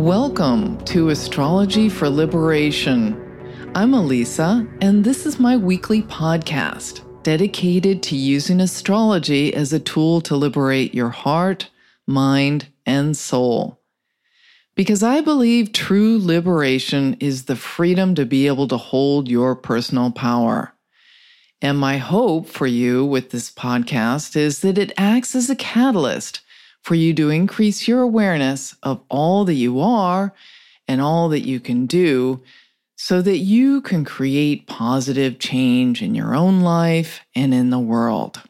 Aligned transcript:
Welcome 0.00 0.82
to 0.86 1.10
Astrology 1.10 1.90
for 1.90 2.08
Liberation. 2.08 3.70
I'm 3.74 3.92
Elisa, 3.92 4.66
and 4.80 5.04
this 5.04 5.26
is 5.26 5.38
my 5.38 5.58
weekly 5.58 6.00
podcast 6.00 7.02
dedicated 7.22 8.02
to 8.04 8.16
using 8.16 8.62
astrology 8.62 9.52
as 9.52 9.74
a 9.74 9.78
tool 9.78 10.22
to 10.22 10.36
liberate 10.36 10.94
your 10.94 11.10
heart, 11.10 11.68
mind, 12.06 12.68
and 12.86 13.14
soul. 13.14 13.82
Because 14.74 15.02
I 15.02 15.20
believe 15.20 15.74
true 15.74 16.18
liberation 16.18 17.18
is 17.20 17.44
the 17.44 17.54
freedom 17.54 18.14
to 18.14 18.24
be 18.24 18.46
able 18.46 18.68
to 18.68 18.78
hold 18.78 19.28
your 19.28 19.54
personal 19.54 20.10
power. 20.10 20.72
And 21.60 21.76
my 21.76 21.98
hope 21.98 22.48
for 22.48 22.66
you 22.66 23.04
with 23.04 23.32
this 23.32 23.50
podcast 23.50 24.34
is 24.34 24.60
that 24.60 24.78
it 24.78 24.94
acts 24.96 25.34
as 25.34 25.50
a 25.50 25.54
catalyst 25.54 26.40
for 26.82 26.94
you 26.94 27.14
to 27.14 27.30
increase 27.30 27.86
your 27.86 28.00
awareness 28.00 28.74
of 28.82 29.02
all 29.08 29.44
that 29.44 29.54
you 29.54 29.80
are 29.80 30.34
and 30.88 31.00
all 31.00 31.28
that 31.28 31.46
you 31.46 31.60
can 31.60 31.86
do 31.86 32.42
so 32.96 33.22
that 33.22 33.38
you 33.38 33.80
can 33.80 34.04
create 34.04 34.66
positive 34.66 35.38
change 35.38 36.02
in 36.02 36.14
your 36.14 36.34
own 36.34 36.60
life 36.60 37.20
and 37.34 37.54
in 37.54 37.70
the 37.70 37.78
world. 37.78 38.42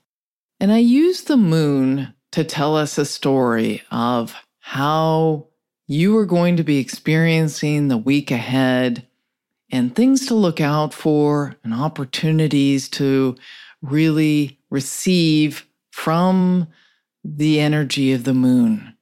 And 0.59 0.73
I 0.73 0.79
use 0.79 1.23
the 1.23 1.37
moon 1.37 2.15
to 2.33 2.45
tell 2.45 2.77
us 2.77 2.99
a 2.99 3.05
story 3.05 3.83
of 3.91 4.35
how 4.59 5.47
you 5.87 6.17
are 6.19 6.27
going 6.27 6.57
to 6.57 6.65
be 6.65 6.79
experiencing 6.79 7.89
the 7.89 7.97
week 7.97 8.31
ahead 8.31 9.07
and 9.71 9.95
things 9.95 10.27
to 10.27 10.35
look 10.35 10.61
out 10.61 10.93
for 10.93 11.57
and 11.63 11.73
opportunities 11.73 12.89
to 12.89 13.37
really 13.83 14.59
receive 14.69 15.67
from 15.91 16.67
the 17.25 17.61
energy 17.61 18.13
of 18.13 18.25
the 18.25 18.35
moon. 18.35 18.97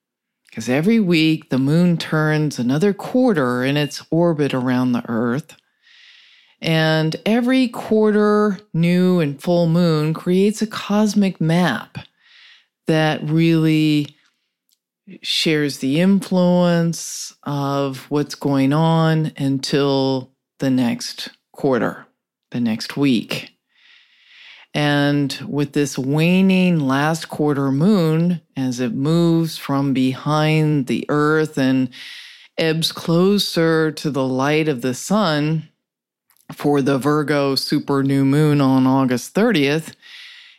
Because 0.48 0.68
every 0.68 0.98
week 0.98 1.50
the 1.50 1.58
moon 1.58 1.96
turns 1.96 2.58
another 2.58 2.92
quarter 2.92 3.62
in 3.64 3.76
its 3.76 4.04
orbit 4.10 4.54
around 4.54 4.92
the 4.92 5.08
Earth. 5.08 5.56
And 6.60 7.14
every 7.24 7.68
quarter, 7.68 8.58
new 8.74 9.20
and 9.20 9.40
full 9.40 9.68
moon 9.68 10.14
creates 10.14 10.60
a 10.60 10.66
cosmic 10.66 11.40
map 11.40 11.98
that 12.86 13.22
really 13.22 14.16
shares 15.22 15.78
the 15.78 16.00
influence 16.00 17.34
of 17.44 18.10
what's 18.10 18.34
going 18.34 18.72
on 18.72 19.32
until 19.36 20.32
the 20.58 20.70
next 20.70 21.30
quarter, 21.52 22.06
the 22.50 22.60
next 22.60 22.96
week. 22.96 23.57
And 24.74 25.32
with 25.48 25.72
this 25.72 25.98
waning 25.98 26.80
last 26.80 27.28
quarter 27.28 27.72
moon, 27.72 28.42
as 28.56 28.80
it 28.80 28.92
moves 28.92 29.56
from 29.56 29.92
behind 29.94 30.86
the 30.86 31.06
earth 31.08 31.56
and 31.58 31.90
ebbs 32.58 32.92
closer 32.92 33.90
to 33.92 34.10
the 34.10 34.26
light 34.26 34.68
of 34.68 34.82
the 34.82 34.94
sun 34.94 35.68
for 36.52 36.82
the 36.82 36.98
Virgo 36.98 37.54
super 37.54 38.02
new 38.02 38.24
moon 38.24 38.60
on 38.60 38.86
August 38.86 39.34
30th, 39.34 39.94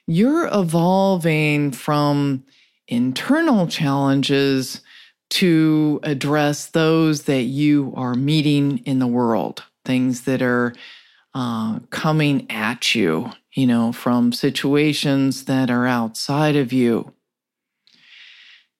you're 0.07 0.49
evolving 0.51 1.71
from 1.71 2.43
internal 2.87 3.67
challenges 3.67 4.81
to 5.29 5.99
address 6.01 6.67
those 6.67 7.23
that 7.23 7.43
you 7.43 7.93
are 7.95 8.15
meeting 8.15 8.79
in 8.79 8.97
the 8.97 9.07
world, 9.07 9.63
things 9.85 10.21
that 10.21 10.41
are 10.41 10.73
uh, 11.35 11.79
coming 11.91 12.49
at 12.49 12.95
you 12.95 13.31
you 13.53 13.67
know, 13.67 13.91
from 13.91 14.31
situations 14.31 15.45
that 15.45 15.69
are 15.69 15.87
outside 15.87 16.55
of 16.55 16.71
you. 16.71 17.13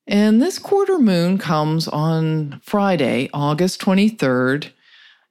And 0.08 0.42
this 0.42 0.58
quarter 0.58 0.98
moon 0.98 1.38
comes 1.38 1.88
on 1.88 2.62
Friday, 2.64 3.30
August 3.34 3.80
23rd 3.82 4.72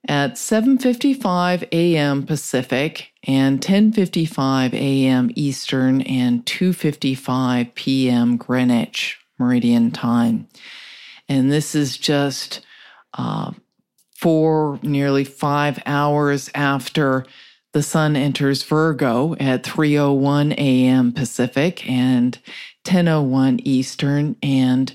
at 0.07 0.35
7:55 0.35 1.67
a.m. 1.71 2.23
Pacific 2.25 3.11
and 3.23 3.59
10:55 3.59 4.73
a.m. 4.73 5.31
Eastern 5.35 6.01
and 6.03 6.45
2:55 6.45 7.75
p.m. 7.75 8.37
Greenwich 8.37 9.17
Meridian 9.37 9.91
time. 9.91 10.47
And 11.27 11.51
this 11.51 11.75
is 11.75 11.97
just 11.97 12.61
uh, 13.13 13.51
four, 14.15 14.79
nearly 14.81 15.23
five 15.23 15.81
hours 15.85 16.49
after 16.55 17.25
the 17.73 17.83
sun 17.83 18.15
enters 18.15 18.63
Virgo 18.63 19.35
at 19.39 19.63
3:01 19.63 20.53
a.m. 20.57 21.11
Pacific 21.11 21.87
and 21.89 22.39
10:01 22.83 23.59
Eastern 23.63 24.35
and 24.41 24.93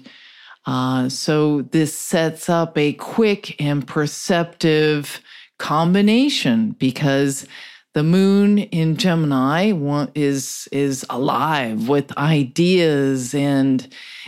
uh, 0.66 1.08
so 1.10 1.62
this 1.62 1.96
sets 1.96 2.48
up 2.48 2.76
a 2.78 2.94
quick 2.94 3.60
and 3.60 3.86
perceptive 3.86 5.20
combination 5.58 6.70
because 6.78 7.46
the 7.92 8.02
moon 8.02 8.58
in 8.58 8.96
Gemini 8.96 9.72
is 10.14 10.68
is 10.72 11.06
alive 11.10 11.88
with 11.88 12.16
ideas 12.18 13.34
and 13.34 13.86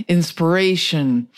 inspiration 0.09 1.29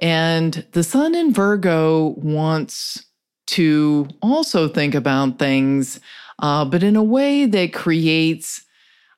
and 0.00 0.66
the 0.72 0.84
sun 0.84 1.14
in 1.14 1.32
Virgo 1.32 2.14
wants 2.18 3.04
to 3.46 4.06
also 4.20 4.68
think 4.68 4.94
about 4.94 5.38
things 5.38 5.98
uh, 6.38 6.64
but 6.64 6.82
in 6.82 6.96
a 6.96 7.02
way 7.02 7.46
that 7.46 7.72
creates 7.72 8.64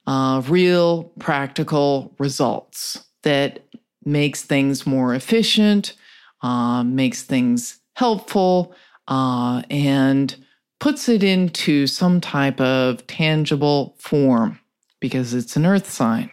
uh, 0.07 0.43
real 0.49 1.05
practical 1.19 2.15
results 2.19 3.05
that 3.23 3.65
makes 4.05 4.43
things 4.43 4.87
more 4.87 5.15
efficient, 5.15 5.95
uh, 6.43 6.83
makes 6.83 7.23
things 7.23 7.79
helpful, 7.95 8.75
uh, 9.09 9.63
and 9.71 10.37
puts 10.79 11.09
it 11.09 11.23
into 11.23 11.87
some 11.87 12.21
type 12.21 12.61
of 12.61 13.07
tangible 13.07 13.95
form 13.99 14.59
because 15.01 15.35
it's 15.35 15.57
an 15.57 15.67
earth 15.67 15.91
sign. 15.91 16.31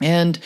And 0.00 0.38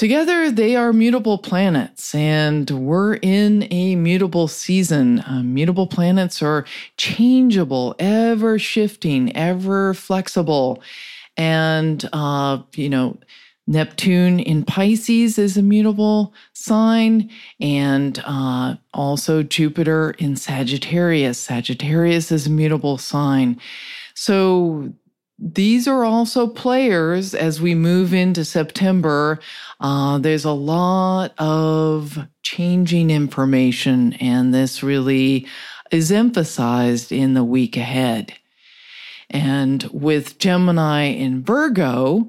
Together, 0.00 0.50
they 0.50 0.76
are 0.76 0.94
mutable 0.94 1.36
planets, 1.36 2.14
and 2.14 2.70
we're 2.70 3.16
in 3.16 3.68
a 3.70 3.96
mutable 3.96 4.48
season. 4.48 5.20
Uh, 5.26 5.42
mutable 5.44 5.86
planets 5.86 6.40
are 6.40 6.64
changeable, 6.96 7.94
ever 7.98 8.58
shifting, 8.58 9.30
ever 9.36 9.92
flexible. 9.92 10.82
And, 11.36 12.08
uh, 12.14 12.62
you 12.74 12.88
know, 12.88 13.18
Neptune 13.66 14.40
in 14.40 14.64
Pisces 14.64 15.36
is 15.36 15.58
a 15.58 15.62
mutable 15.62 16.32
sign, 16.54 17.28
and 17.60 18.22
uh, 18.24 18.76
also 18.94 19.42
Jupiter 19.42 20.12
in 20.12 20.34
Sagittarius. 20.34 21.38
Sagittarius 21.38 22.32
is 22.32 22.46
a 22.46 22.50
mutable 22.50 22.96
sign. 22.96 23.60
So 24.14 24.94
these 25.40 25.88
are 25.88 26.04
also 26.04 26.46
players 26.46 27.34
as 27.34 27.62
we 27.62 27.74
move 27.74 28.12
into 28.12 28.44
September. 28.44 29.40
Uh, 29.80 30.18
there's 30.18 30.44
a 30.44 30.52
lot 30.52 31.32
of 31.38 32.18
changing 32.42 33.10
information, 33.10 34.12
and 34.14 34.52
this 34.52 34.82
really 34.82 35.46
is 35.90 36.12
emphasized 36.12 37.10
in 37.10 37.32
the 37.32 37.44
week 37.44 37.78
ahead. 37.78 38.34
And 39.30 39.82
with 39.92 40.38
Gemini 40.38 41.04
and 41.04 41.44
Virgo, 41.44 42.28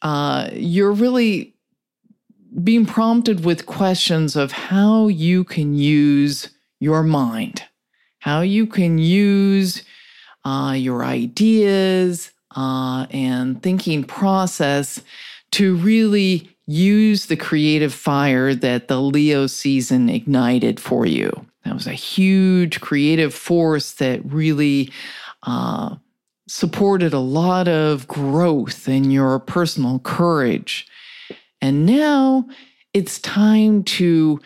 uh, 0.00 0.48
you're 0.54 0.92
really 0.92 1.54
being 2.62 2.86
prompted 2.86 3.44
with 3.44 3.66
questions 3.66 4.36
of 4.36 4.52
how 4.52 5.08
you 5.08 5.44
can 5.44 5.74
use 5.74 6.48
your 6.80 7.02
mind, 7.02 7.64
how 8.20 8.40
you 8.40 8.66
can 8.66 8.96
use 8.96 9.82
uh, 10.46 10.72
your 10.72 11.04
ideas 11.04 12.30
uh, 12.54 13.06
and 13.10 13.60
thinking 13.64 14.04
process 14.04 15.02
to 15.50 15.74
really 15.76 16.48
use 16.68 17.26
the 17.26 17.36
creative 17.36 17.92
fire 17.92 18.54
that 18.54 18.86
the 18.86 19.00
Leo 19.00 19.48
season 19.48 20.08
ignited 20.08 20.78
for 20.78 21.04
you. 21.04 21.30
That 21.64 21.74
was 21.74 21.88
a 21.88 21.92
huge 21.92 22.80
creative 22.80 23.34
force 23.34 23.94
that 23.94 24.24
really 24.24 24.92
uh, 25.42 25.96
supported 26.46 27.12
a 27.12 27.18
lot 27.18 27.66
of 27.66 28.06
growth 28.06 28.88
in 28.88 29.10
your 29.10 29.40
personal 29.40 29.98
courage. 29.98 30.86
And 31.60 31.86
now 31.86 32.46
it's 32.94 33.18
time 33.18 33.82
to 33.82 34.40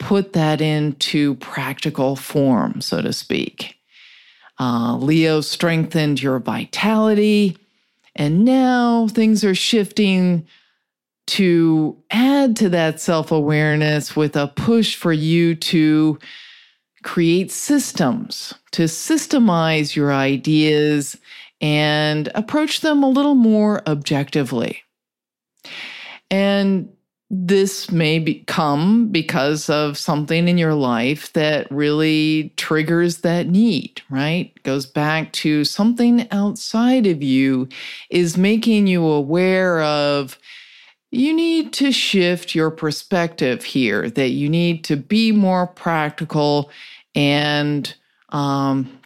put 0.00 0.32
that 0.32 0.60
into 0.60 1.36
practical 1.36 2.16
form, 2.16 2.80
so 2.80 3.00
to 3.00 3.12
speak. 3.12 3.76
Uh, 4.58 4.96
Leo 4.96 5.40
strengthened 5.40 6.22
your 6.22 6.38
vitality. 6.38 7.56
And 8.14 8.44
now 8.44 9.08
things 9.08 9.44
are 9.44 9.54
shifting 9.54 10.46
to 11.26 11.96
add 12.10 12.56
to 12.56 12.68
that 12.68 13.00
self 13.00 13.32
awareness 13.32 14.14
with 14.14 14.36
a 14.36 14.48
push 14.48 14.94
for 14.94 15.12
you 15.12 15.54
to 15.56 16.18
create 17.02 17.50
systems, 17.50 18.54
to 18.72 18.84
systemize 18.84 19.94
your 19.94 20.12
ideas 20.12 21.16
and 21.60 22.30
approach 22.34 22.80
them 22.80 23.02
a 23.02 23.08
little 23.08 23.34
more 23.34 23.82
objectively. 23.86 24.82
And 26.30 26.90
this 27.30 27.90
may 27.90 28.18
be, 28.18 28.44
come 28.46 29.08
because 29.08 29.68
of 29.70 29.98
something 29.98 30.46
in 30.46 30.58
your 30.58 30.74
life 30.74 31.32
that 31.32 31.70
really 31.70 32.52
triggers 32.56 33.18
that 33.18 33.48
need, 33.48 34.02
right? 34.10 34.52
Goes 34.62 34.86
back 34.86 35.32
to 35.34 35.64
something 35.64 36.30
outside 36.30 37.06
of 37.06 37.22
you 37.22 37.68
is 38.10 38.36
making 38.36 38.86
you 38.86 39.04
aware 39.04 39.82
of 39.82 40.38
you 41.10 41.32
need 41.32 41.72
to 41.74 41.92
shift 41.92 42.54
your 42.54 42.70
perspective 42.70 43.62
here, 43.62 44.10
that 44.10 44.30
you 44.30 44.48
need 44.48 44.82
to 44.84 44.96
be 44.96 45.30
more 45.30 45.66
practical 45.66 46.70
and, 47.14 47.94
um, 48.30 49.00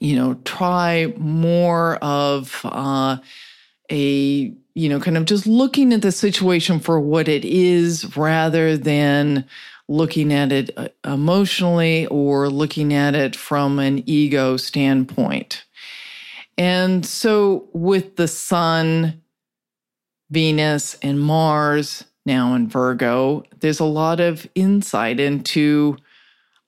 you 0.00 0.16
know, 0.16 0.34
try 0.44 1.14
more 1.18 1.96
of 1.96 2.60
uh, 2.64 3.18
a 3.92 4.52
you 4.74 4.88
know, 4.88 5.00
kind 5.00 5.16
of 5.16 5.24
just 5.24 5.46
looking 5.46 5.92
at 5.92 6.02
the 6.02 6.12
situation 6.12 6.80
for 6.80 7.00
what 7.00 7.28
it 7.28 7.44
is 7.44 8.16
rather 8.16 8.76
than 8.76 9.44
looking 9.88 10.32
at 10.32 10.52
it 10.52 10.70
uh, 10.76 10.88
emotionally 11.04 12.06
or 12.06 12.48
looking 12.48 12.94
at 12.94 13.14
it 13.14 13.34
from 13.34 13.78
an 13.78 14.08
ego 14.08 14.56
standpoint. 14.56 15.64
And 16.56 17.04
so 17.04 17.68
with 17.72 18.16
the 18.16 18.28
sun, 18.28 19.22
Venus, 20.30 20.96
and 21.02 21.20
Mars 21.20 22.04
now 22.24 22.54
in 22.54 22.68
Virgo, 22.68 23.42
there's 23.58 23.80
a 23.80 23.84
lot 23.84 24.20
of 24.20 24.46
insight 24.54 25.18
into 25.18 25.96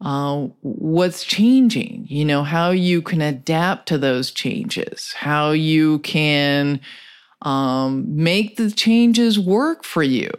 uh, 0.01 0.49
what's 0.63 1.23
changing, 1.23 2.07
you 2.09 2.25
know, 2.25 2.43
how 2.43 2.71
you 2.71 3.01
can 3.01 3.21
adapt 3.21 3.87
to 3.87 3.99
those 3.99 4.33
changes, 4.33 5.13
how 5.13 5.53
you 5.53 6.01
can 6.01 6.81
um, 7.43 8.05
make 8.17 8.57
the 8.57 8.71
changes 8.71 9.39
work 9.39 9.85
for 9.85 10.03
you, 10.03 10.31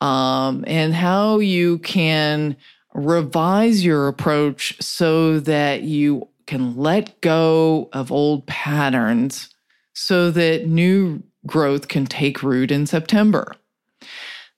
um, 0.00 0.64
and 0.66 0.94
how 0.94 1.38
you 1.38 1.78
can 1.78 2.56
revise 2.94 3.84
your 3.84 4.08
approach 4.08 4.76
so 4.80 5.40
that 5.40 5.82
you 5.82 6.28
can 6.46 6.76
let 6.76 7.20
go 7.20 7.88
of 7.92 8.12
old 8.12 8.46
patterns 8.46 9.48
so 9.94 10.30
that 10.30 10.66
new 10.66 11.22
growth 11.46 11.88
can 11.88 12.06
take 12.06 12.42
root 12.42 12.70
in 12.70 12.86
September. 12.86 13.54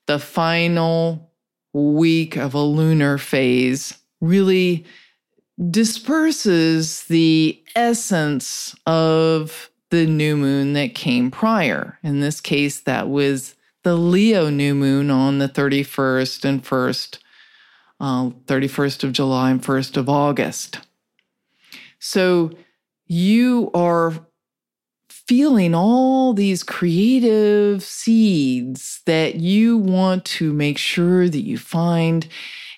The 0.07 0.19
final 0.19 1.31
week 1.73 2.35
of 2.37 2.53
a 2.53 2.61
lunar 2.61 3.17
phase 3.17 3.97
really 4.21 4.85
disperses 5.69 7.03
the 7.05 7.61
essence 7.75 8.75
of 8.85 9.69
the 9.91 10.05
new 10.05 10.35
moon 10.35 10.73
that 10.73 10.95
came 10.95 11.31
prior. 11.31 11.99
In 12.03 12.19
this 12.19 12.41
case, 12.41 12.79
that 12.81 13.09
was 13.09 13.55
the 13.83 13.95
Leo 13.95 14.49
new 14.49 14.73
moon 14.73 15.11
on 15.11 15.37
the 15.37 15.47
31st 15.47 16.43
and 16.45 16.63
1st, 16.63 17.19
uh, 17.99 18.29
31st 18.47 19.03
of 19.03 19.11
July 19.11 19.51
and 19.51 19.63
1st 19.63 19.97
of 19.97 20.09
August. 20.09 20.79
So 21.99 22.51
you 23.05 23.69
are 23.73 24.13
feeling 25.09 25.73
all 25.73 26.33
these 26.33 26.63
creative 26.63 27.83
seeds 27.83 29.01
that 29.05 29.35
you 29.35 29.77
want 29.77 30.25
to 30.25 30.53
make 30.53 30.77
sure 30.77 31.29
that 31.29 31.41
you 31.41 31.57
find 31.57 32.27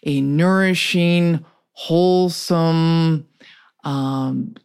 a 0.05 0.21
nourishing, 0.21 1.43
wholesome 1.71 3.27
um, 3.83 4.55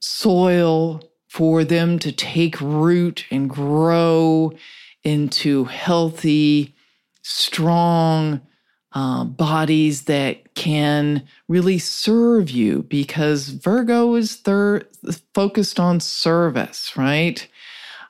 soil 0.00 1.02
for 1.30 1.62
them 1.62 1.96
to 1.96 2.10
take 2.10 2.60
root 2.60 3.24
and 3.30 3.48
grow 3.48 4.52
into 5.04 5.64
healthy, 5.64 6.74
strong 7.22 8.40
uh, 8.92 9.22
bodies 9.22 10.06
that 10.06 10.56
can 10.56 11.24
really 11.46 11.78
serve 11.78 12.50
you 12.50 12.82
because 12.82 13.50
Virgo 13.50 14.16
is 14.16 14.34
thir- 14.34 14.82
focused 15.32 15.78
on 15.78 16.00
service, 16.00 16.96
right? 16.96 17.46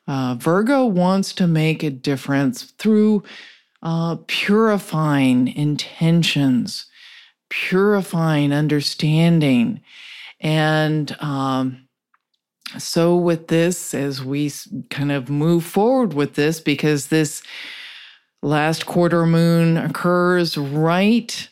Uh, 0.09 0.35
Virgo 0.39 0.87
wants 0.87 1.35
to 1.35 1.47
make 1.47 1.83
a 1.83 1.91
difference 1.91 2.63
through 2.79 3.23
uh, 3.83 4.17
purifying 4.29 5.49
intentions, 5.49 6.87
purifying 7.51 8.51
understanding, 8.51 9.83
and 10.41 11.15
um, 11.21 11.87
so 12.79 13.17
with 13.17 13.49
this 13.49 13.95
as 13.95 14.25
we 14.25 14.51
kind 14.91 15.13
of 15.13 15.29
move 15.29 15.65
forward 15.65 16.15
with 16.15 16.35
this 16.35 16.61
because 16.61 17.09
this 17.09 17.43
last 18.43 18.87
quarter 18.87 19.27
moon 19.27 19.77
occurs 19.77 20.57
right 20.57 21.49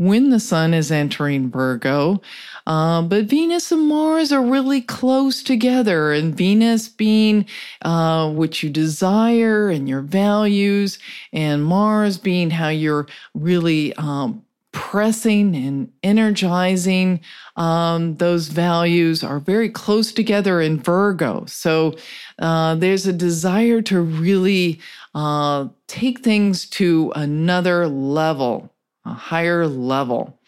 when 0.00 0.30
the 0.30 0.40
sun 0.40 0.72
is 0.72 0.90
entering 0.90 1.50
Virgo. 1.50 2.22
Uh, 2.66 3.02
but 3.02 3.26
Venus 3.26 3.70
and 3.70 3.86
Mars 3.86 4.32
are 4.32 4.42
really 4.42 4.80
close 4.80 5.42
together, 5.42 6.10
and 6.10 6.34
Venus 6.34 6.88
being 6.88 7.44
uh, 7.82 8.30
what 8.30 8.62
you 8.62 8.70
desire 8.70 9.68
and 9.68 9.86
your 9.86 10.00
values, 10.00 10.98
and 11.34 11.62
Mars 11.62 12.16
being 12.16 12.48
how 12.48 12.68
you're 12.68 13.06
really 13.34 13.92
um, 13.96 14.42
pressing 14.72 15.56
and 15.56 15.92
energizing 16.02 17.20
um, 17.56 18.16
those 18.16 18.48
values 18.48 19.24
are 19.24 19.40
very 19.40 19.68
close 19.68 20.12
together 20.12 20.60
in 20.60 20.80
Virgo. 20.80 21.44
So 21.46 21.96
uh, 22.38 22.76
there's 22.76 23.06
a 23.06 23.12
desire 23.12 23.82
to 23.82 24.00
really 24.00 24.80
uh, 25.14 25.68
take 25.86 26.20
things 26.20 26.66
to 26.70 27.12
another 27.16 27.88
level, 27.88 28.72
a 29.04 29.12
higher 29.12 29.66
level. 29.66 30.38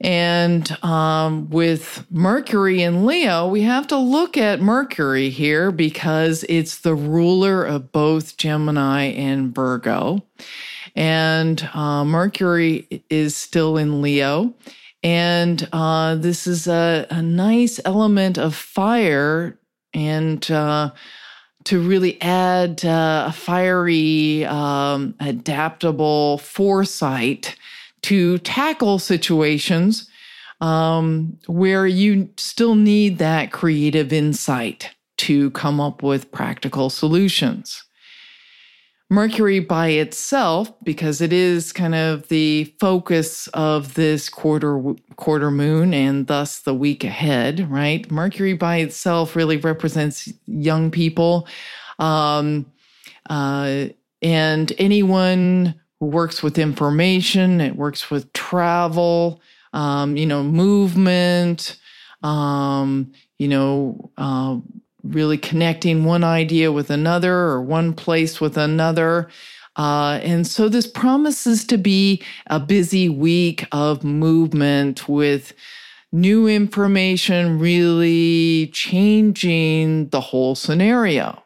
And 0.00 0.70
um, 0.84 1.48
with 1.48 2.04
Mercury 2.10 2.82
in 2.82 3.06
Leo, 3.06 3.48
we 3.48 3.62
have 3.62 3.86
to 3.86 3.96
look 3.96 4.36
at 4.36 4.60
Mercury 4.60 5.30
here 5.30 5.70
because 5.70 6.44
it's 6.48 6.80
the 6.80 6.94
ruler 6.94 7.64
of 7.64 7.92
both 7.92 8.36
Gemini 8.36 9.04
and 9.04 9.54
Virgo. 9.54 10.22
And 10.94 11.68
uh, 11.74 12.04
Mercury 12.04 13.02
is 13.10 13.36
still 13.36 13.76
in 13.76 14.00
Leo. 14.00 14.54
And 15.02 15.68
uh, 15.72 16.14
this 16.14 16.46
is 16.46 16.66
a, 16.66 17.06
a, 17.10 17.20
nice 17.20 17.78
element 17.84 18.38
of 18.38 18.54
fire 18.54 19.58
and 19.92 20.50
uh, 20.50 20.92
to 21.64 21.80
really 21.80 22.20
add 22.22 22.84
uh, 22.84 23.26
a 23.28 23.32
fiery, 23.32 24.46
um, 24.46 25.14
adaptable 25.20 26.38
foresight 26.38 27.56
to 28.02 28.38
tackle 28.38 28.98
situations 28.98 30.08
um, 30.60 31.38
where 31.46 31.86
you 31.86 32.30
still 32.36 32.74
need 32.74 33.18
that 33.18 33.52
creative 33.52 34.12
insight 34.12 34.90
to 35.16 35.50
come 35.50 35.80
up 35.80 36.02
with 36.02 36.30
practical 36.32 36.90
solutions. 36.90 37.84
Mercury 39.10 39.60
by 39.60 39.88
itself, 39.88 40.72
because 40.82 41.20
it 41.20 41.32
is 41.32 41.72
kind 41.72 41.94
of 41.94 42.26
the 42.28 42.64
focus 42.80 43.48
of 43.48 43.94
this 43.94 44.28
quarter 44.30 44.82
quarter 45.16 45.50
moon 45.50 45.92
and 45.92 46.26
thus 46.26 46.60
the 46.60 46.74
week 46.74 47.04
ahead, 47.04 47.70
right? 47.70 48.10
Mercury 48.10 48.54
by 48.54 48.78
itself 48.78 49.36
really 49.36 49.58
represents 49.58 50.32
young 50.46 50.90
people, 50.90 51.46
um, 51.98 52.64
uh, 53.28 53.86
and 54.22 54.72
anyone 54.78 55.74
who 56.00 56.06
works 56.06 56.42
with 56.42 56.58
information. 56.58 57.60
It 57.60 57.76
works 57.76 58.10
with 58.10 58.32
travel, 58.32 59.42
um, 59.74 60.16
you 60.16 60.24
know, 60.26 60.42
movement, 60.42 61.76
um, 62.22 63.12
you 63.38 63.48
know. 63.48 64.10
Uh, 64.16 64.58
really 65.04 65.38
connecting 65.38 66.04
one 66.04 66.24
idea 66.24 66.72
with 66.72 66.90
another 66.90 67.34
or 67.34 67.62
one 67.62 67.92
place 67.92 68.40
with 68.40 68.56
another. 68.56 69.28
Uh, 69.76 70.20
and 70.22 70.46
so 70.46 70.68
this 70.68 70.86
promises 70.86 71.64
to 71.64 71.76
be 71.76 72.22
a 72.46 72.58
busy 72.58 73.08
week 73.08 73.66
of 73.72 74.02
movement 74.04 75.08
with 75.08 75.52
new 76.12 76.46
information 76.46 77.58
really 77.58 78.68
changing 78.68 80.08
the 80.10 80.20
whole 80.20 80.54
scenario. 80.54 81.42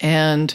And 0.00 0.54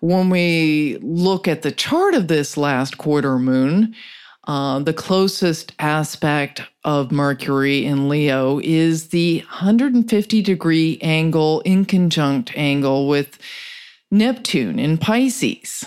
when 0.00 0.30
we 0.30 0.98
look 1.02 1.46
at 1.46 1.62
the 1.62 1.70
chart 1.70 2.14
of 2.14 2.28
this 2.28 2.56
last 2.56 2.98
quarter 2.98 3.38
moon, 3.38 3.94
uh, 4.44 4.80
the 4.80 4.92
closest 4.92 5.72
aspect 5.78 6.62
of 6.84 7.12
Mercury 7.12 7.84
in 7.84 8.08
Leo 8.08 8.58
is 8.60 9.08
the 9.08 9.38
150 9.38 10.42
degree 10.42 10.98
angle, 11.00 11.62
inconjunct 11.64 12.52
angle 12.56 13.06
with 13.06 13.38
Neptune 14.10 14.78
in 14.78 14.98
Pisces. 14.98 15.84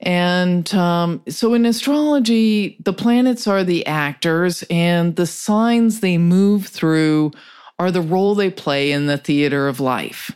And 0.00 0.72
um, 0.74 1.22
so 1.28 1.54
in 1.54 1.66
astrology, 1.66 2.76
the 2.84 2.92
planets 2.92 3.48
are 3.48 3.64
the 3.64 3.84
actors, 3.84 4.62
and 4.70 5.16
the 5.16 5.26
signs 5.26 6.00
they 6.00 6.18
move 6.18 6.66
through 6.66 7.32
are 7.80 7.90
the 7.90 8.00
role 8.00 8.34
they 8.34 8.50
play 8.50 8.92
in 8.92 9.06
the 9.06 9.18
theater 9.18 9.66
of 9.66 9.80
life. 9.80 10.30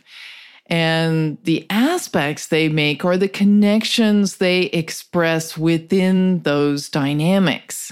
And 0.67 1.37
the 1.43 1.65
aspects 1.69 2.47
they 2.47 2.69
make 2.69 3.03
are 3.03 3.17
the 3.17 3.27
connections 3.27 4.37
they 4.37 4.63
express 4.63 5.57
within 5.57 6.41
those 6.43 6.89
dynamics. 6.89 7.91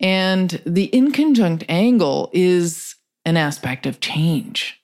And 0.00 0.62
the 0.64 0.88
inconjunct 0.92 1.64
angle 1.68 2.30
is 2.32 2.94
an 3.24 3.36
aspect 3.36 3.86
of 3.86 4.00
change. 4.00 4.80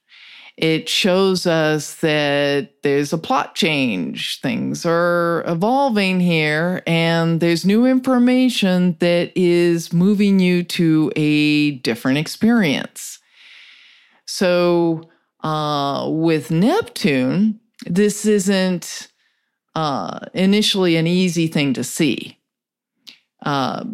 It 0.57 0.89
shows 0.89 1.47
us 1.47 1.97
that 1.97 2.71
there's 2.83 3.13
a 3.13 3.19
plot 3.19 3.57
change. 3.57 4.41
Things 4.41 4.87
are 4.87 5.43
evolving 5.49 6.21
here, 6.21 6.83
and 6.87 7.41
there's 7.41 7.65
new 7.65 7.87
information 7.87 8.97
that 9.01 9.33
is 9.35 9.93
moving 9.93 10.39
you 10.39 10.63
to 10.63 11.11
a 11.17 11.73
different 11.79 12.19
experience. 12.19 13.19
So, 14.27 15.11
uh, 15.45 16.09
with 16.09 16.51
Neptune, 16.51 17.61
this 17.87 18.25
isn't 18.25 19.09
uh, 19.75 20.21
initially 20.33 20.97
an 20.97 21.07
easy 21.07 21.47
thing 21.47 21.75
to 21.75 21.85
see. 21.85 22.39
Uh, 23.45 23.85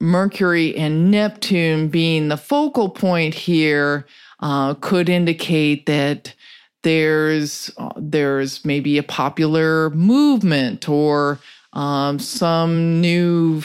Mercury 0.00 0.76
and 0.76 1.10
Neptune 1.10 1.88
being 1.88 2.28
the 2.28 2.36
focal 2.36 2.90
point 2.90 3.34
here 3.34 4.06
uh, 4.40 4.74
could 4.74 5.08
indicate 5.08 5.86
that 5.86 6.34
there's 6.82 7.70
uh, 7.78 7.92
there's 7.96 8.62
maybe 8.64 8.98
a 8.98 9.02
popular 9.02 9.88
movement 9.90 10.86
or 10.88 11.38
um, 11.72 12.18
some 12.18 13.00
new 13.00 13.62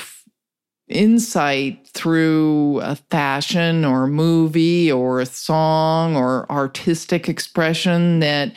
insight 0.89 1.87
through 1.87 2.79
a 2.81 2.95
fashion 2.95 3.85
or 3.85 4.07
movie 4.07 4.91
or 4.91 5.19
a 5.19 5.25
song 5.25 6.15
or 6.15 6.51
artistic 6.51 7.29
expression 7.29 8.19
that 8.19 8.53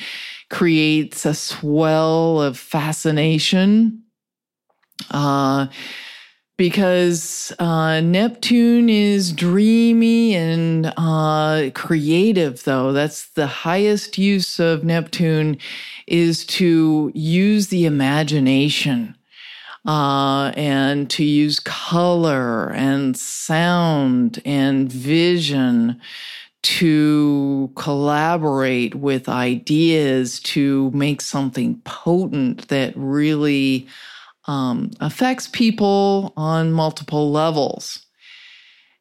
creates 0.50 1.24
a 1.24 1.34
swell 1.34 2.40
of 2.40 2.58
fascination. 2.58 4.02
Uh, 5.10 5.66
because 6.58 7.52
uh, 7.58 8.00
Neptune 8.00 8.88
is 8.88 9.32
dreamy 9.32 10.34
and 10.34 10.92
uh, 10.96 11.70
creative, 11.74 12.62
though. 12.64 12.92
That's 12.92 13.30
the 13.30 13.46
highest 13.46 14.18
use 14.18 14.60
of 14.60 14.84
Neptune 14.84 15.58
is 16.06 16.46
to 16.46 17.10
use 17.14 17.68
the 17.68 17.86
imagination 17.86 19.16
uh, 19.86 20.52
and 20.56 21.10
to 21.10 21.24
use 21.24 21.58
color 21.60 22.70
and 22.70 23.16
sound 23.16 24.40
and 24.44 24.90
vision 24.92 26.00
to 26.62 27.72
collaborate 27.74 28.94
with 28.94 29.28
ideas 29.28 30.38
to 30.40 30.90
make 30.92 31.20
something 31.20 31.80
potent 31.84 32.68
that 32.68 32.92
really 32.96 33.86
um, 34.46 34.90
affects 35.00 35.48
people 35.48 36.32
on 36.36 36.72
multiple 36.72 37.32
levels. 37.32 38.06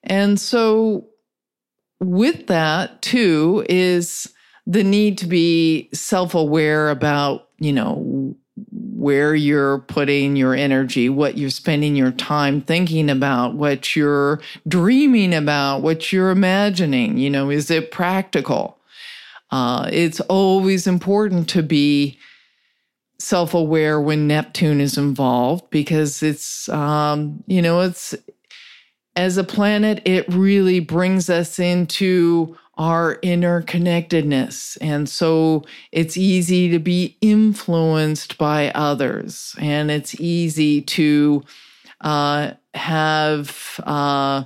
And 0.04 0.40
so, 0.40 1.08
with 2.00 2.48
that, 2.48 3.04
too, 3.04 3.64
is 3.70 4.32
the 4.66 4.84
need 4.84 5.20
to 5.20 5.28
be 5.28 5.90
self 5.94 6.34
aware 6.34 6.90
about, 6.90 7.50
you 7.60 7.72
know, 7.72 8.21
where 9.02 9.34
you're 9.34 9.80
putting 9.80 10.36
your 10.36 10.54
energy, 10.54 11.10
what 11.10 11.36
you're 11.36 11.50
spending 11.50 11.96
your 11.96 12.12
time 12.12 12.62
thinking 12.62 13.10
about, 13.10 13.56
what 13.56 13.96
you're 13.96 14.40
dreaming 14.68 15.34
about, 15.34 15.80
what 15.80 16.14
you're 16.14 16.30
imagining. 16.30 17.18
You 17.18 17.32
know, 17.32 17.50
is 17.50 17.72
it 17.72 17.90
practical? 17.90 18.78
Uh, 19.50 19.90
it's 19.92 20.20
always 20.22 20.86
important 20.86 21.50
to 21.50 21.64
be 21.64 22.20
self 23.18 23.56
aware 23.56 24.00
when 24.00 24.28
Neptune 24.28 24.80
is 24.80 25.00
involved 25.00 25.68
because 25.72 26.22
it's, 26.22 26.70
um, 26.70 27.44
you 27.48 27.60
know, 27.60 27.82
it's 27.82 28.14
as 29.16 29.36
a 29.36 29.44
planet, 29.44 30.04
it 30.06 30.32
really 30.32 30.80
brings 30.80 31.28
us 31.28 31.58
into 31.58 32.56
our 32.82 33.18
interconnectedness. 33.18 34.78
And 34.82 35.08
so 35.08 35.64
it's 35.92 36.18
easy 36.18 36.70
to 36.70 36.80
be 36.80 37.18
influenced 37.22 38.38
by 38.38 38.72
others, 38.72 39.56
and 39.60 39.92
it's 39.92 40.20
easy 40.20 40.82
to 40.82 41.44
uh, 42.02 42.52
have, 42.74 43.80
uh, 43.84 44.46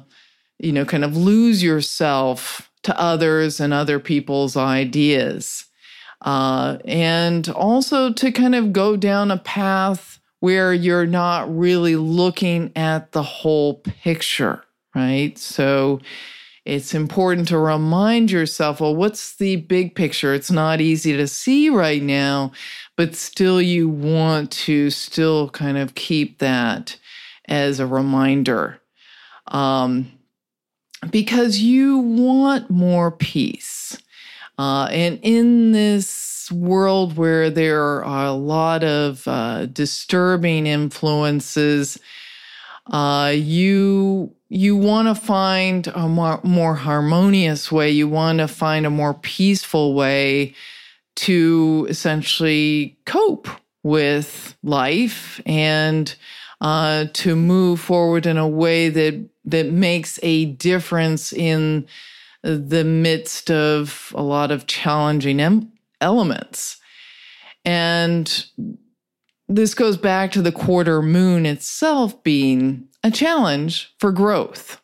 you 0.59 0.73
know, 0.73 0.83
kind 0.83 1.05
of 1.05 1.15
lose 1.15 1.63
yourself 1.63 2.69
to 2.83 2.99
others 2.99 3.59
and 3.61 3.73
other 3.73 3.99
people's 3.99 4.57
ideas 4.57 5.65
uh, 6.25 6.77
and 6.85 7.47
also 7.49 8.11
to 8.11 8.31
kind 8.31 8.55
of 8.55 8.73
go 8.73 8.97
down 8.97 9.31
a 9.31 9.37
path 9.37 10.19
where 10.39 10.73
you're 10.73 11.05
not 11.05 11.55
really 11.55 11.95
looking 11.95 12.71
at 12.75 13.11
the 13.11 13.23
whole 13.23 13.75
picture, 13.75 14.63
right? 14.93 15.37
So 15.37 16.01
it's 16.65 16.95
important 16.95 17.47
to 17.49 17.59
remind 17.59 18.31
yourself 18.31 18.81
well, 18.81 18.95
what's 18.95 19.35
the 19.35 19.57
big 19.57 19.95
picture? 19.95 20.33
It's 20.33 20.51
not 20.51 20.81
easy 20.81 21.15
to 21.15 21.27
see 21.27 21.69
right 21.69 22.01
now, 22.01 22.51
but 22.97 23.15
still, 23.15 23.61
you 23.61 23.87
want 23.87 24.51
to 24.51 24.89
still 24.89 25.49
kind 25.49 25.77
of 25.77 25.95
keep 25.95 26.39
that 26.39 26.97
as 27.47 27.79
a 27.79 27.85
reminder. 27.85 28.81
Um, 29.47 30.11
because 31.11 31.59
you 31.59 31.99
want 31.99 32.69
more 32.69 33.11
peace. 33.11 33.97
Uh, 34.57 34.87
and 34.89 35.19
in 35.21 35.71
this 35.71 36.49
world 36.51 37.17
where 37.17 37.49
there 37.49 38.03
are 38.03 38.25
a 38.25 38.31
lot 38.31 38.83
of 38.83 39.27
uh, 39.27 39.65
disturbing 39.67 40.65
influences, 40.65 41.99
uh, 42.87 43.33
you 43.35 44.33
you 44.47 44.75
want 44.75 45.07
to 45.07 45.15
find 45.15 45.87
a 45.87 46.07
more, 46.07 46.39
more 46.43 46.75
harmonious 46.75 47.71
way. 47.71 47.89
You 47.89 48.07
want 48.07 48.39
to 48.39 48.47
find 48.47 48.85
a 48.85 48.91
more 48.91 49.13
peaceful 49.13 49.95
way 49.95 50.53
to 51.15 51.87
essentially 51.89 52.97
cope 53.05 53.47
with 53.83 54.55
life 54.63 55.41
and 55.45 56.15
uh, 56.61 57.05
to 57.13 57.35
move 57.35 57.79
forward 57.79 58.25
in 58.25 58.37
a 58.37 58.47
way 58.47 58.89
that 58.89 59.29
that 59.45 59.71
makes 59.71 60.19
a 60.23 60.45
difference 60.45 61.33
in 61.33 61.87
the 62.41 62.83
midst 62.83 63.49
of 63.49 64.13
a 64.15 64.21
lot 64.21 64.51
of 64.51 64.67
challenging 64.67 65.39
em- 65.39 65.71
elements. 66.01 66.77
And 67.63 68.45
this 69.47 69.73
goes 69.73 69.97
back 69.97 70.31
to 70.31 70.41
the 70.41 70.51
quarter 70.51 71.01
moon 71.01 71.45
itself 71.45 72.23
being 72.23 72.87
a 73.03 73.11
challenge 73.11 73.93
for 73.99 74.11
growth. 74.11 74.81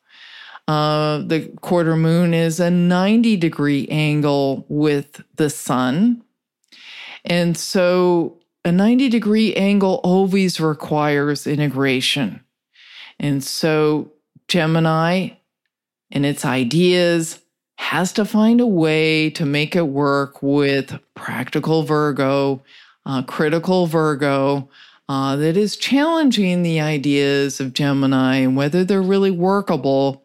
Uh, 0.68 1.20
the 1.20 1.52
quarter 1.62 1.96
moon 1.96 2.34
is 2.34 2.60
a 2.60 2.70
90 2.70 3.36
degree 3.38 3.88
angle 3.90 4.66
with 4.70 5.24
the 5.36 5.50
sun. 5.50 6.24
And 7.26 7.58
so 7.58 8.40
a 8.64 8.72
90 8.72 9.10
degree 9.10 9.54
angle 9.56 10.00
always 10.04 10.60
requires 10.60 11.48
integration. 11.48 12.44
And 13.20 13.44
so 13.44 14.12
Gemini 14.48 15.30
and 16.12 16.26
its 16.26 16.46
ideas 16.46 17.40
has 17.78 18.14
to 18.14 18.26
find 18.26 18.62
a 18.62 18.68
way 18.68 19.30
to 19.32 19.46
make 19.46 19.76
it 19.76 19.88
work 19.88 20.44
with 20.44 21.00
practical 21.16 21.84
Virgo, 21.84 22.64
uh, 23.06 23.24
critical 23.24 23.88
Virgo, 23.88 24.70
uh, 25.10 25.36
that 25.36 25.58
is 25.58 25.76
challenging 25.76 26.64
the 26.64 26.80
ideas 26.80 27.60
of 27.60 27.74
Gemini 27.74 28.38
and 28.38 28.56
whether 28.56 28.84
they're 28.84 29.02
really 29.02 29.32
workable. 29.32 30.24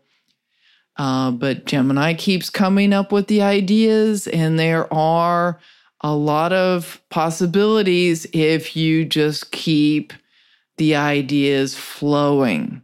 Uh, 0.96 1.30
but 1.30 1.66
Gemini 1.66 2.14
keeps 2.14 2.48
coming 2.48 2.92
up 2.92 3.12
with 3.12 3.26
the 3.26 3.42
ideas, 3.42 4.26
and 4.28 4.58
there 4.58 4.92
are 4.92 5.60
a 6.00 6.14
lot 6.14 6.52
of 6.52 7.02
possibilities 7.10 8.26
if 8.32 8.76
you 8.76 9.04
just 9.04 9.50
keep 9.50 10.12
the 10.76 10.94
ideas 10.94 11.76
flowing. 11.76 12.82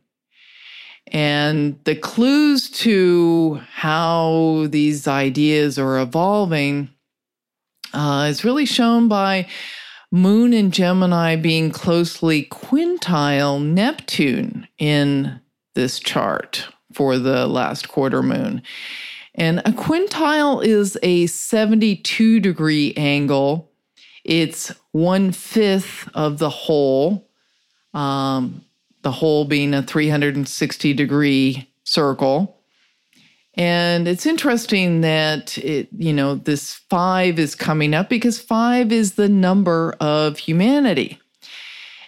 And 1.06 1.78
the 1.84 1.94
clues 1.94 2.70
to 2.70 3.60
how 3.70 4.66
these 4.70 5.06
ideas 5.06 5.78
are 5.78 6.00
evolving 6.00 6.88
uh, 7.92 8.26
is 8.30 8.44
really 8.44 8.66
shown 8.66 9.08
by 9.08 9.46
Moon 10.14 10.52
and 10.52 10.74
Gemini 10.74 11.36
being 11.36 11.70
closely 11.70 12.44
quintile 12.44 13.64
Neptune 13.64 14.68
in 14.76 15.40
this 15.74 15.98
chart 15.98 16.68
for 16.92 17.18
the 17.18 17.46
last 17.46 17.88
quarter 17.88 18.22
moon. 18.22 18.60
And 19.34 19.60
a 19.60 19.72
quintile 19.72 20.62
is 20.62 20.98
a 21.02 21.26
72 21.28 22.40
degree 22.40 22.92
angle. 22.94 23.72
It's 24.22 24.70
one 24.90 25.32
fifth 25.32 26.06
of 26.12 26.36
the 26.36 26.50
whole. 26.50 27.30
Um, 27.94 28.66
the 29.00 29.12
whole 29.12 29.46
being 29.46 29.72
a 29.72 29.82
360 29.82 30.92
degree 30.92 31.70
circle. 31.84 32.61
And 33.54 34.08
it's 34.08 34.24
interesting 34.24 35.02
that 35.02 35.58
it, 35.58 35.88
you 35.96 36.12
know, 36.12 36.36
this 36.36 36.74
five 36.88 37.38
is 37.38 37.54
coming 37.54 37.94
up 37.94 38.08
because 38.08 38.40
five 38.40 38.92
is 38.92 39.14
the 39.14 39.28
number 39.28 39.94
of 40.00 40.38
humanity. 40.38 41.20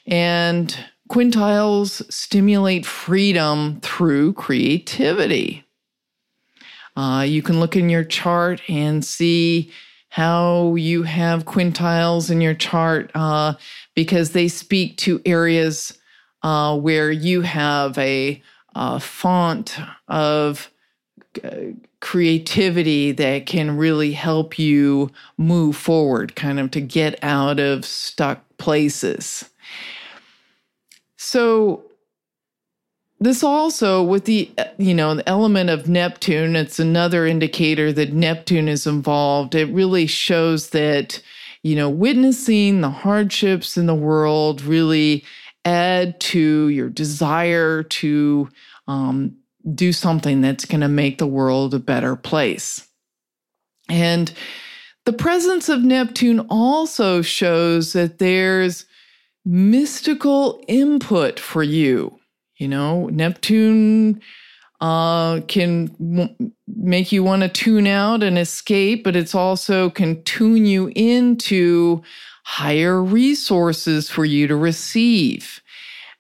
And 0.06 0.76
quintiles 1.10 2.10
stimulate 2.10 2.86
freedom 2.86 3.80
through 3.82 4.32
creativity. 4.34 5.64
Uh, 6.96 7.24
you 7.26 7.42
can 7.42 7.60
look 7.60 7.76
in 7.76 7.90
your 7.90 8.04
chart 8.04 8.62
and 8.68 9.04
see 9.04 9.70
how 10.08 10.76
you 10.76 11.02
have 11.02 11.44
quintiles 11.44 12.30
in 12.30 12.40
your 12.40 12.54
chart 12.54 13.10
uh, 13.14 13.54
because 13.94 14.30
they 14.30 14.46
speak 14.46 14.96
to 14.96 15.20
areas 15.26 15.98
uh, 16.42 16.78
where 16.78 17.10
you 17.10 17.40
have 17.40 17.98
a, 17.98 18.40
a 18.76 19.00
font 19.00 19.76
of 20.06 20.70
uh, 20.70 20.73
creativity 22.00 23.12
that 23.12 23.46
can 23.46 23.76
really 23.76 24.12
help 24.12 24.58
you 24.58 25.10
move 25.38 25.76
forward, 25.76 26.36
kind 26.36 26.60
of 26.60 26.70
to 26.72 26.80
get 26.80 27.18
out 27.22 27.58
of 27.58 27.84
stuck 27.84 28.42
places. 28.58 29.48
So, 31.16 31.84
this 33.20 33.42
also, 33.42 34.02
with 34.02 34.26
the 34.26 34.50
you 34.76 34.92
know 34.92 35.14
the 35.14 35.28
element 35.28 35.70
of 35.70 35.88
Neptune, 35.88 36.56
it's 36.56 36.78
another 36.78 37.26
indicator 37.26 37.92
that 37.92 38.12
Neptune 38.12 38.68
is 38.68 38.86
involved. 38.86 39.54
It 39.54 39.72
really 39.72 40.06
shows 40.06 40.70
that 40.70 41.22
you 41.62 41.74
know 41.74 41.88
witnessing 41.88 42.80
the 42.82 42.90
hardships 42.90 43.76
in 43.78 43.86
the 43.86 43.94
world 43.94 44.60
really 44.62 45.24
add 45.64 46.20
to 46.20 46.68
your 46.68 46.90
desire 46.90 47.82
to 47.82 48.48
um, 48.86 49.36
do 49.72 49.92
something 49.92 50.40
that's 50.40 50.64
going 50.64 50.80
to 50.80 50.88
make 50.88 51.18
the 51.18 51.26
world 51.26 51.74
a 51.74 51.78
better 51.78 52.16
place. 52.16 52.86
And 53.88 54.32
the 55.04 55.12
presence 55.12 55.68
of 55.68 55.82
Neptune 55.82 56.40
also 56.48 57.22
shows 57.22 57.92
that 57.92 58.18
there's 58.18 58.86
mystical 59.44 60.62
input 60.66 61.38
for 61.38 61.62
you. 61.62 62.18
You 62.56 62.68
know, 62.68 63.08
Neptune 63.08 64.20
uh, 64.80 65.40
can 65.42 65.86
w- 65.86 66.52
make 66.66 67.12
you 67.12 67.22
want 67.22 67.42
to 67.42 67.48
tune 67.48 67.86
out 67.86 68.22
and 68.22 68.38
escape, 68.38 69.04
but 69.04 69.16
it's 69.16 69.34
also 69.34 69.90
can 69.90 70.22
tune 70.24 70.64
you 70.66 70.90
into 70.94 72.02
higher 72.44 73.02
resources 73.02 74.10
for 74.10 74.24
you 74.24 74.46
to 74.46 74.56
receive. 74.56 75.62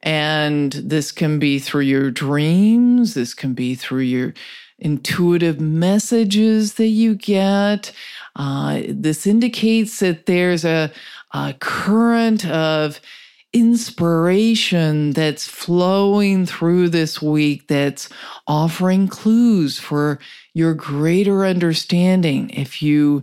And 0.04 0.70
this 0.72 1.10
can 1.12 1.38
be 1.38 1.58
through 1.58 1.82
your 1.82 2.10
dreams, 2.10 3.14
this 3.14 3.32
can 3.32 3.54
be 3.54 3.74
through 3.74 4.02
your 4.02 4.34
intuitive 4.78 5.60
messages 5.60 6.74
that 6.74 6.88
you 6.88 7.14
get. 7.14 7.90
Uh, 8.36 8.82
this 8.86 9.26
indicates 9.26 10.00
that 10.00 10.26
there's 10.26 10.64
a, 10.64 10.92
a 11.32 11.54
current 11.58 12.46
of 12.46 13.00
inspiration 13.54 15.12
that's 15.12 15.46
flowing 15.46 16.44
through 16.44 16.90
this 16.90 17.22
week 17.22 17.66
that's 17.68 18.10
offering 18.46 19.08
clues 19.08 19.78
for 19.78 20.18
your 20.52 20.74
greater 20.74 21.46
understanding 21.46 22.50
if 22.50 22.82
you 22.82 23.22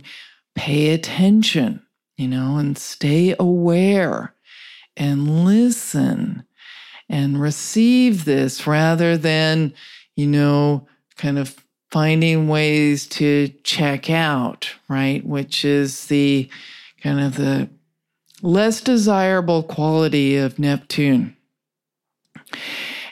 pay 0.56 0.90
attention, 0.90 1.80
you 2.16 2.26
know, 2.26 2.56
and 2.56 2.76
stay 2.76 3.36
aware 3.38 4.34
and 4.96 5.44
listen 5.44 6.42
and 7.08 7.40
receive 7.40 8.24
this 8.24 8.66
rather 8.66 9.16
than, 9.16 9.72
you 10.16 10.26
know, 10.26 10.86
kind 11.16 11.38
of 11.38 11.56
finding 11.90 12.48
ways 12.48 13.06
to 13.06 13.48
check 13.64 14.08
out, 14.08 14.74
right? 14.88 15.24
Which 15.26 15.64
is 15.64 16.06
the 16.06 16.48
kind 17.02 17.20
of 17.20 17.36
the 17.36 17.68
less 18.40 18.80
desirable 18.80 19.62
quality 19.62 20.36
of 20.36 20.58
Neptune. 20.58 21.36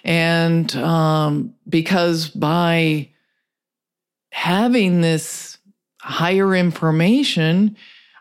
And 0.02 0.74
um, 0.76 1.54
because 1.68 2.28
by 2.28 3.10
having 4.32 5.02
this 5.02 5.58
higher 6.00 6.54
information, 6.54 7.76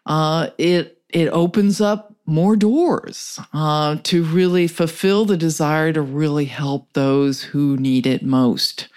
uh, 0.06 0.50
it 0.58 1.02
it 1.10 1.28
opens 1.28 1.82
up 1.82 2.09
more 2.30 2.56
doors 2.56 3.40
uh, 3.54 3.98
to 4.04 4.24
really 4.24 4.68
fulfill 4.68 5.26
the 5.26 5.38
desire 5.38 5.92
to 5.94 6.02
really 6.02 6.46
help 6.46 6.94
those 6.94 7.44
who 7.44 7.78
need 7.78 8.08
it 8.08 8.24
most. 8.24 8.88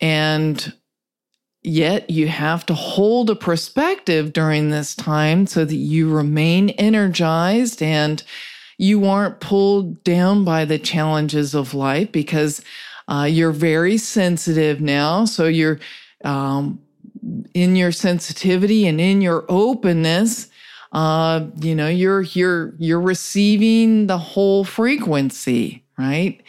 And 0.00 0.72
Yet 1.62 2.08
you 2.08 2.28
have 2.28 2.64
to 2.66 2.74
hold 2.74 3.28
a 3.28 3.36
perspective 3.36 4.32
during 4.32 4.70
this 4.70 4.94
time 4.94 5.46
so 5.46 5.64
that 5.66 5.76
you 5.76 6.10
remain 6.10 6.70
energized 6.70 7.82
and 7.82 8.22
you 8.78 9.04
aren't 9.04 9.40
pulled 9.40 10.02
down 10.02 10.42
by 10.42 10.64
the 10.64 10.78
challenges 10.78 11.54
of 11.54 11.74
life 11.74 12.10
because 12.12 12.62
uh, 13.08 13.28
you're 13.28 13.52
very 13.52 13.98
sensitive 13.98 14.80
now. 14.80 15.26
So 15.26 15.48
you're 15.48 15.78
um, 16.24 16.80
in 17.52 17.76
your 17.76 17.92
sensitivity 17.92 18.86
and 18.86 18.98
in 18.98 19.20
your 19.20 19.44
openness. 19.50 20.48
Uh, 20.92 21.46
you 21.60 21.74
know, 21.74 21.88
you're 21.88 22.22
you're 22.22 22.74
you're 22.78 23.00
receiving 23.00 24.06
the 24.06 24.18
whole 24.18 24.64
frequency, 24.64 25.84
right? 25.98 26.40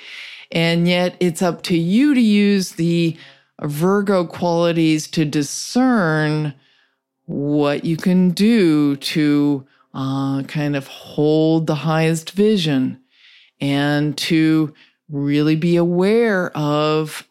And 0.52 0.88
yet 0.88 1.16
it's 1.20 1.42
up 1.42 1.62
to 1.64 1.78
you 1.78 2.14
to 2.14 2.22
use 2.22 2.74
the 2.74 3.18
Virgo 3.62 4.26
qualities 4.26 5.08
to 5.10 5.26
discern 5.26 6.54
what 7.26 7.86
you 7.86 7.96
can 7.96 8.32
do 8.32 8.96
to 8.98 9.66
uh, 9.94 10.44
kind 10.44 10.76
of 10.76 10.88
hold 10.88 11.68
the 11.68 11.76
highest 11.76 12.32
vision 12.32 13.00
and 13.60 14.18
to 14.18 14.74
really 15.10 15.56
be 15.56 15.76
aware 15.76 16.56
of 16.58 17.28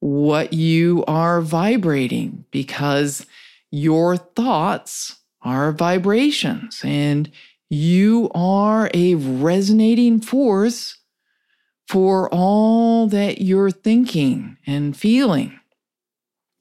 what 0.00 0.52
you 0.52 1.04
are 1.06 1.40
vibrating 1.40 2.44
because 2.50 3.26
your 3.70 4.16
thoughts 4.16 5.16
are 5.42 5.72
vibrations 5.72 6.80
and 6.84 7.30
you 7.68 8.30
are 8.34 8.90
a 8.92 9.14
resonating 9.14 10.20
force 10.20 10.98
for 11.88 12.28
all 12.32 13.06
that 13.08 13.40
you're 13.40 13.70
thinking 13.70 14.56
and 14.66 14.96
feeling. 14.96 15.58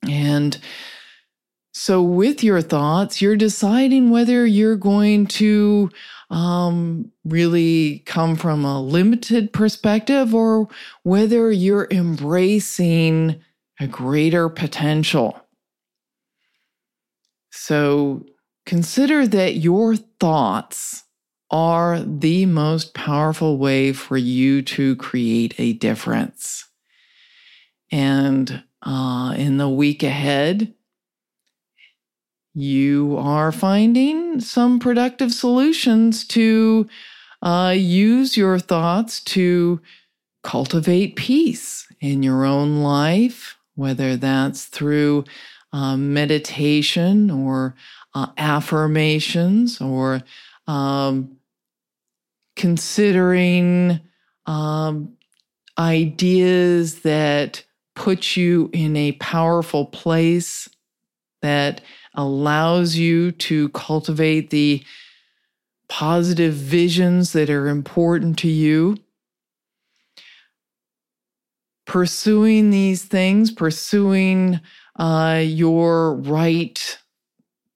And 0.10 0.58
so, 1.74 2.02
with 2.02 2.44
your 2.44 2.62
thoughts, 2.62 3.22
you're 3.22 3.36
deciding 3.36 4.10
whether 4.10 4.46
you're 4.46 4.76
going 4.76 5.28
to 5.28 5.90
um, 6.30 7.12
really 7.24 8.00
come 8.06 8.36
from 8.36 8.66
a 8.66 8.82
limited 8.82 9.54
perspective 9.54 10.34
or 10.34 10.68
whether 11.04 11.52
you're 11.52 11.88
embracing 11.92 13.42
a 13.80 13.88
greater 13.88 14.48
potential. 14.50 15.40
So, 17.52 18.26
consider 18.66 19.28
that 19.28 19.56
your 19.56 19.96
thoughts 19.96 21.04
are 21.50 22.00
the 22.00 22.46
most 22.46 22.94
powerful 22.94 23.58
way 23.58 23.92
for 23.92 24.18
you 24.18 24.62
to 24.62 24.96
create 24.96 25.54
a 25.58 25.74
difference. 25.74 26.66
And 27.92 28.64
uh, 28.82 29.36
in 29.38 29.58
the 29.58 29.70
week 29.70 30.02
ahead, 30.02 30.74
you 32.54 33.18
are 33.18 33.52
finding 33.52 34.40
some 34.40 34.80
productive 34.80 35.34
solutions 35.34 36.26
to 36.28 36.88
uh, 37.42 37.74
use 37.78 38.38
your 38.38 38.60
thoughts 38.60 39.22
to 39.24 39.82
cultivate 40.44 41.16
peace 41.16 41.88
in 42.00 42.24
your 42.24 42.46
own 42.46 42.82
life, 42.82 43.58
whether 43.76 44.16
that's 44.16 44.66
through 44.66 45.24
uh, 45.74 45.96
meditation 45.96 47.30
or 47.30 47.76
uh, 48.14 48.28
affirmations 48.38 49.80
or 49.82 50.22
um, 50.68 51.38
considering 52.56 54.00
um, 54.46 55.14
ideas 55.78 57.02
that 57.02 57.64
put 57.96 58.36
you 58.36 58.70
in 58.74 58.96
a 58.96 59.14
powerful 59.14 59.86
place 59.86 60.70
that 61.42 61.82
allows 62.16 62.96
you 62.96 63.32
to 63.32 63.70
cultivate 63.70 64.50
the 64.50 64.84
positive 65.90 66.54
visions 66.54 67.34
that 67.34 67.50
are 67.50 67.68
important 67.68 68.38
to 68.40 68.48
you. 68.48 68.98
Pursuing 71.86 72.70
these 72.70 73.04
things, 73.04 73.52
pursuing 73.52 74.62
uh, 74.98 75.42
your 75.44 76.16
right 76.16 76.98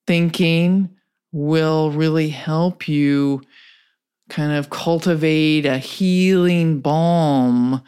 thinking 0.07 0.89
will 1.31 1.91
really 1.91 2.29
help 2.29 2.87
you 2.87 3.41
kind 4.29 4.53
of 4.53 4.69
cultivate 4.69 5.65
a 5.65 5.77
healing 5.77 6.79
balm 6.79 7.81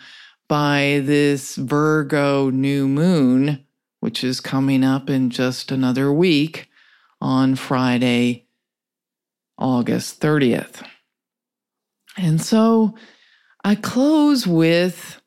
by 0.48 1.02
this 1.04 1.56
Virgo 1.56 2.50
new 2.50 2.88
moon 2.88 3.66
which 4.00 4.24
is 4.24 4.40
coming 4.40 4.84
up 4.84 5.10
in 5.10 5.30
just 5.30 5.72
another 5.72 6.12
week 6.14 6.70
on 7.20 7.56
Friday, 7.56 8.46
August 9.58 10.22
30th. 10.22 10.86
And 12.16 12.42
so 12.42 12.96
I 13.64 13.76
close 13.76 14.46
with 14.46 15.22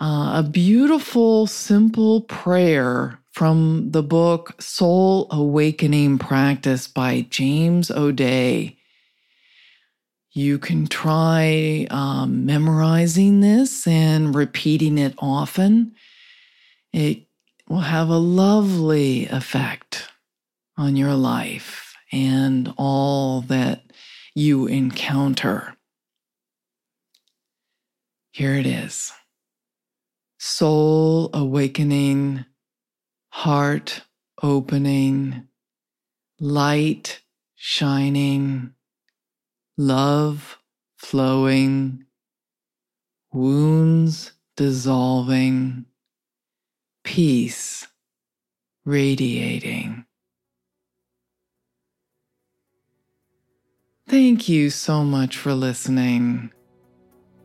uh, 0.00 0.32
a 0.36 0.42
beautiful, 0.42 1.46
simple 1.46 2.22
prayer 2.22 3.17
from 3.38 3.92
the 3.92 4.02
book 4.02 4.60
Soul 4.60 5.28
Awakening 5.30 6.18
Practice 6.18 6.88
by 6.88 7.20
James 7.30 7.88
O'Dea. 7.88 8.76
You 10.32 10.58
can 10.58 10.88
try 10.88 11.86
um, 11.88 12.46
memorizing 12.46 13.38
this 13.38 13.86
and 13.86 14.34
repeating 14.34 14.98
it 14.98 15.14
often. 15.18 15.94
It 16.92 17.28
will 17.68 17.78
have 17.78 18.08
a 18.08 18.18
lovely 18.18 19.28
effect 19.28 20.08
on 20.76 20.96
your 20.96 21.14
life 21.14 21.94
and 22.10 22.74
all 22.76 23.42
that 23.42 23.84
you 24.34 24.66
encounter. 24.66 25.76
Here 28.32 28.56
it 28.56 28.66
is 28.66 29.12
soul 30.40 31.30
awakening, 31.32 32.44
heart 33.38 34.02
opening, 34.42 35.46
light 36.40 37.20
shining, 37.54 38.74
love 39.76 40.58
flowing, 40.96 42.04
wounds 43.32 44.32
dissolving, 44.56 45.84
peace 47.04 47.86
radiating. 48.84 50.04
Thank 54.08 54.48
you 54.48 54.68
so 54.68 55.04
much 55.04 55.36
for 55.36 55.54
listening. 55.54 56.50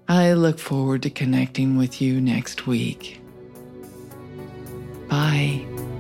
I 0.07 0.33
look 0.33 0.57
forward 0.57 1.03
to 1.03 1.11
connecting 1.11 1.77
with 1.77 2.01
you 2.01 2.19
next 2.19 2.65
week. 2.65 3.22
Bye. 5.13 5.92